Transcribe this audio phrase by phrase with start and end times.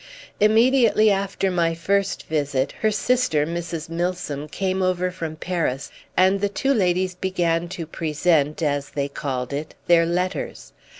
[0.39, 3.87] Immediately after my first visit her sister, Mrs.
[3.87, 9.53] Milsom, came over from Paris, and the two ladies began to present, as they called
[9.53, 10.73] it, their letters.